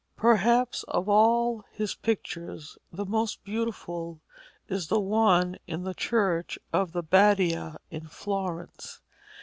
[0.17, 4.19] Perhaps of all his pictures the most beautiful
[4.67, 8.99] is one in the church of the Badia in Florence.